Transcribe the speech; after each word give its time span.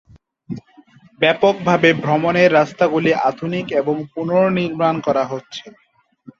ব্যাপকভাবে 1.21 1.89
ভ্রমণের 2.03 2.49
রাস্তাগুলি 2.53 3.11
আধুনিক 3.29 3.67
এবং 3.81 3.95
পুনর্নির্মাণ 4.11 4.95
করা 5.05 5.23
হচ্ছে। 5.31 5.65